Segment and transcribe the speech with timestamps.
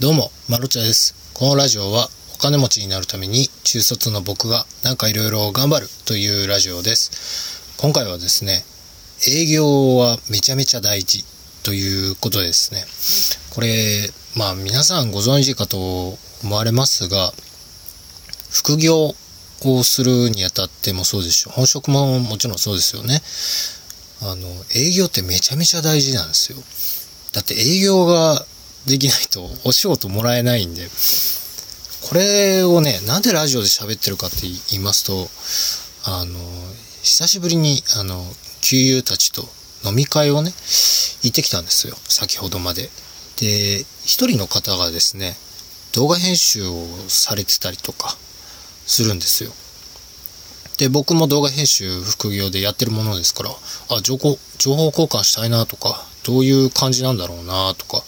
[0.00, 1.14] どうも、まろちゃです。
[1.34, 7.76] このラジオはお金持ちになるために中卒の僕がなんかいろいろ頑張るというラジオです。
[7.78, 8.64] 今回はですね、
[9.28, 11.22] 営業はめちゃめちゃ大事
[11.64, 12.82] ということですね。
[13.54, 14.08] これ、
[14.38, 17.34] まあ皆さんご存知かと思われますが、
[18.48, 19.14] 副業
[19.66, 23.20] をするにあたってもそうですし、本職ももちろんそうですよね。
[24.22, 26.58] あの、営業ってめちゃめちゃ大事なんですよ。
[27.34, 28.46] だって営業が
[28.86, 30.88] できないとお仕事もらえないんで、
[32.08, 35.28] これをね、なんでラジオで喋ってるかって言いますと、
[36.10, 36.38] あの、
[37.02, 38.24] 久しぶりに、あの、
[38.62, 39.42] 旧友たちと
[39.84, 40.52] 飲み会をね、
[41.22, 41.96] 行ってきたんですよ。
[42.08, 42.90] 先ほどまで。
[43.38, 45.36] で、一人の方がですね、
[45.92, 48.16] 動画編集をされてたりとか
[48.86, 49.52] するんですよ。
[50.78, 58.02] で、僕も動画編集副業でやってるものですから、あ、情報、情報交換したいなとか、どういう感じなんだろうなとか、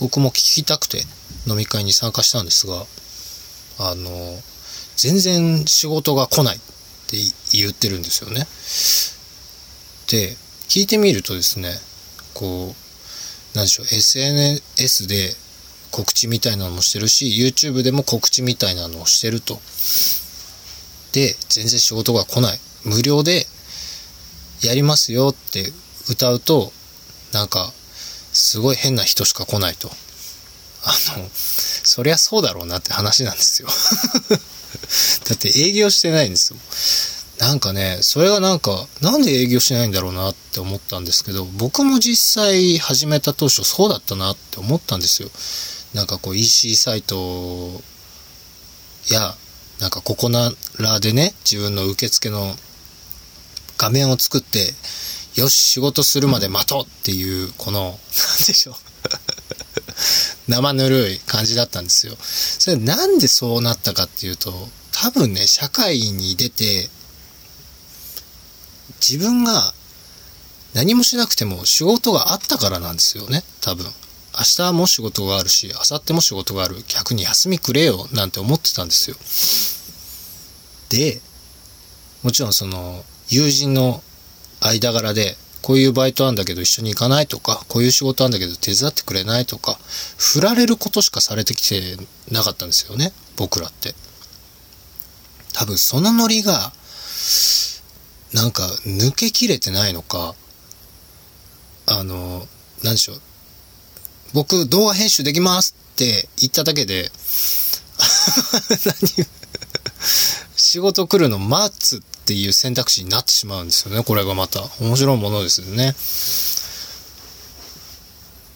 [0.00, 1.02] 僕も聞きたくて
[1.46, 2.86] 飲み会に参加したんですが、
[3.78, 4.10] あの、
[4.96, 7.16] 全然仕事が来ないって
[7.52, 8.46] 言ってるんですよね。
[10.10, 10.36] で、
[10.68, 11.70] 聞いてみるとですね、
[12.34, 15.34] こう、なんでしょう、SNS で
[15.90, 19.60] 告知みたいなのもしてるし、YouTube でも告知みたいなのをしてると。
[21.12, 22.60] で、全然仕事が来ない。
[22.84, 23.46] 無料で
[24.62, 25.72] やりますよって
[26.08, 26.72] 歌うと、
[27.32, 27.72] なんか、
[28.32, 29.90] すごい変な人しか来ないと。
[30.82, 33.68] あの、そりゃそうだろうなって話なんですよ。
[35.28, 36.58] だって営業してないんですよ。
[37.38, 45.30] なんかね、それがなんか、なんで営業しないんだろうなって思ったんですけど、僕も実際始めた当初そうだったなって思ったんですよ。
[45.94, 47.82] なんかこう EC サイト
[49.08, 49.34] や、
[49.80, 52.54] なんかここならでね、自分の受付の
[53.78, 54.74] 画面を作って、
[55.36, 57.96] よし、仕事するまで待とうっていう、この、なん
[58.46, 58.74] でしょう。
[60.48, 62.16] 生ぬるい感じだったんですよ。
[62.20, 66.90] それなんでそうなったかっていうと、多分ね、社会に出て、
[69.00, 69.72] 自分が
[70.74, 73.86] 何もしなくても仕事があったからなんですよね、多分。
[74.32, 76.84] 明日も仕事があるし、明後日も仕事がある。
[76.88, 79.16] 逆に休みくれよ、なんて思ってたんですよ。
[80.88, 81.20] で、
[82.22, 84.02] もちろんその、友人の
[84.60, 89.78] 間柄で、こういうバイトあんだけど一緒に行かないとか、こういう仕事あんだけど手伝ってくれないとか、
[90.16, 91.96] 振られることしかされてきて
[92.30, 93.94] なかったんですよね、僕らって。
[95.52, 96.72] 多分そのノリが、
[98.32, 100.34] なんか抜けきれてないのか、
[101.86, 102.46] あの、
[102.82, 103.20] なんでしょう。
[104.32, 107.10] 僕動画編集できますって言っただけで、
[109.18, 109.39] 何
[110.70, 114.04] 仕事来るの待つっていう選択肢になってしまうんですよね。
[114.04, 114.60] これがまた。
[114.80, 115.96] 面白いものですよね。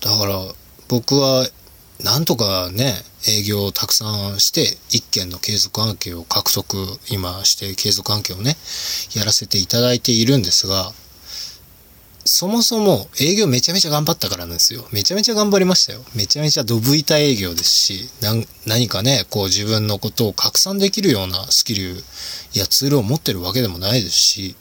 [0.00, 0.40] だから、
[0.86, 1.44] 僕は、
[2.04, 2.94] なんとかね、
[3.26, 6.76] 営業をたくさんして、一件の継続関係を獲得、
[7.10, 8.56] 今して継続関係をね、
[9.16, 10.92] やらせていただいているんですが、
[12.26, 14.86] そもそも営業めちゃめちゃ頑張ったからなんですよ。
[14.92, 16.00] めちゃめちゃ頑張りましたよ。
[16.14, 18.08] めちゃめちゃドブ板営業ですし、
[18.66, 21.96] 何かね、こう自分のことを拡散できるようなスキル
[22.54, 24.56] やツールを持ってるわけでもないですし、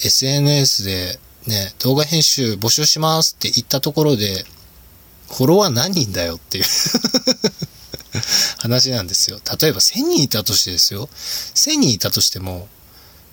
[0.00, 4.44] SNS でね、動画編集募集しますって言ったところで、
[5.28, 6.64] フォロワー何人だよっていう
[8.58, 9.40] 話なんですよ。
[9.60, 11.08] 例えば1000人いたとしてですよ。
[11.54, 12.68] 1000人いたとしても、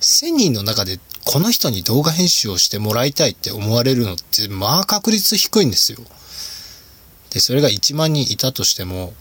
[0.02, 5.99] 1000人の中でこの人に動画編集をしてもらいたいって思われるのって、まあ確率低いんですよ。
[7.29, 9.13] で、それが1万人いたとしても、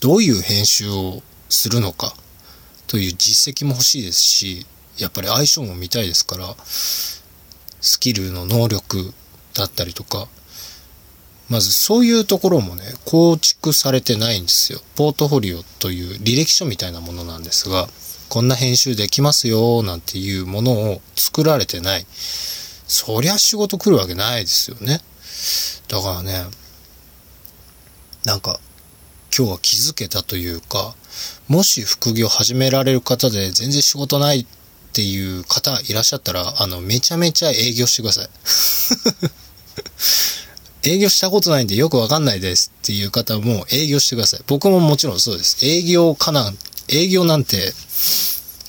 [0.00, 2.14] どういう編集をするのか
[2.86, 4.66] という実績も欲しいですし、
[4.98, 7.20] やっぱり相性も見たいですから、ス
[8.00, 9.12] キルの能力
[9.54, 10.28] だったりとか、
[11.48, 14.80] まずそういうところもね、構築されてないんですよ。
[14.96, 17.88] ポートフォリオという履歴書みたいなものなんですが、
[18.28, 22.06] こんな編集できますよ、なんていうものを作られてない。
[22.86, 25.00] そりゃ仕事来るわけないですよね。
[25.88, 26.44] だからね、
[28.24, 28.60] なんか、
[29.36, 30.94] 今日は気づけたというか、
[31.48, 34.46] もし副業始められる方で全然仕事ないっ
[34.92, 38.28] ていう方いらっしゃったら、あの、めちゃめちゃ営業してください。
[40.88, 44.40] 営業したことないんでよくわかんないですっていう方も営業してください。
[44.46, 45.56] 僕ももちろんそうです。
[45.66, 46.52] 営業かな、
[46.88, 47.72] 営業なんて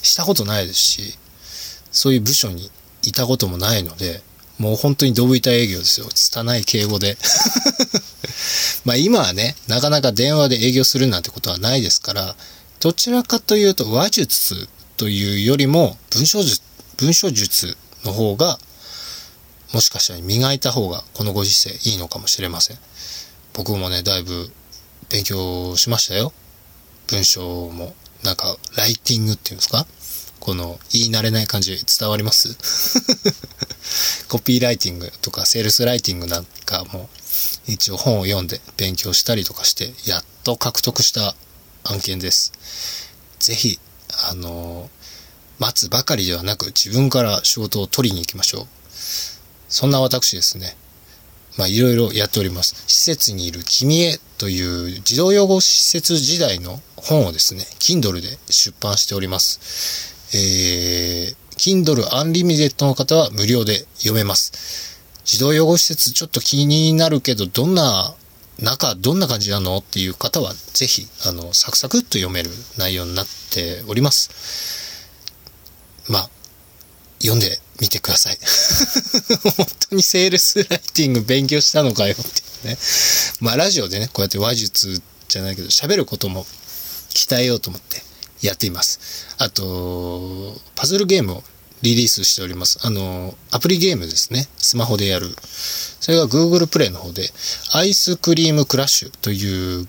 [0.01, 1.17] したことないですし、
[1.91, 2.69] そういう部署に
[3.03, 4.21] いたこともないので、
[4.57, 6.07] もう本当にドブ板営業ですよ。
[6.07, 7.17] 拙い敬語で。
[8.85, 12.35] まあ今はね、なかなか電話で営業するなんてことはないですから、
[12.79, 16.61] どちらかというと話術というよりも文章術、
[16.97, 18.59] 文章術の方が、
[19.73, 22.77] もしかしたら磨いた方がこのご時世いいのかもしれません。
[23.53, 24.51] 僕もね、だいぶ
[25.09, 26.31] 勉強しましたよ。
[27.07, 27.93] 文章も、
[28.25, 29.85] なんか、ライティングっていうんですか？
[30.39, 32.57] この、言い慣れない感じ伝わります？
[34.27, 37.09] コピーライティングとか、セールスライティングなんかも、
[37.67, 41.35] 一応本を読んで勉強したりとかして、やっと獲得した
[41.83, 42.51] 案件です。
[43.39, 43.79] ぜひ、
[44.29, 44.89] あの、
[45.59, 48.67] 待つばかりではなく、自分から仕事を取りに行きましょう。
[49.69, 50.75] そんな私ですね。
[51.57, 52.83] まあ、いろいろやっております。
[52.87, 60.13] 施設にいる君へという児童養護施設時代の本をですね、Kindle で出版しております。
[60.33, 64.99] えー、Kindle Unlimited の方は無料で読めます。
[65.23, 68.13] 児童養護施設ちょっと気になるけど、どんな、
[68.59, 74.29] 中、どんな感じなのっていう方は、ぜひ、あの、サクサクっと読める内容になっております。
[76.09, 76.29] まあ、
[77.19, 78.37] 読んでみてください。
[79.57, 82.77] 本当にセールスライティング勉強したのかよっていうね。
[83.39, 86.45] まあラジオでね、こうやって話術じゃないけど喋ることも
[87.09, 88.01] 鍛えようと思って
[88.41, 88.99] やっています。
[89.37, 91.43] あと、パズルゲームを
[91.81, 92.79] リリースしております。
[92.83, 94.47] あの、アプリゲームですね。
[94.57, 95.35] スマホでやる。
[95.99, 97.29] それが Google プレイの方で、
[97.73, 99.87] アイスクリームクラッシュという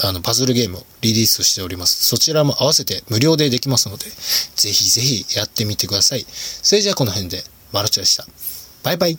[0.00, 2.04] あの、パズルゲームをリリースしております。
[2.04, 4.06] そちらも合わせて無料でできますので、
[4.56, 6.26] ぜひぜひやってみてください。
[6.28, 8.26] それじゃあこの辺で、マルチョでした。
[8.82, 9.18] バイバイ。